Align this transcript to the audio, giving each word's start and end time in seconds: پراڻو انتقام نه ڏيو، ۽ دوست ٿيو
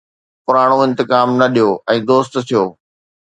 پراڻو 0.45 0.77
انتقام 0.85 1.29
نه 1.41 1.47
ڏيو، 1.55 1.69
۽ 1.97 1.99
دوست 2.11 2.33
ٿيو 2.51 2.63